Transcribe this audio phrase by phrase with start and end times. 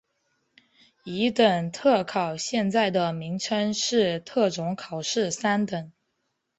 [1.03, 5.91] 乙等特考现在的名称是特种考试三等。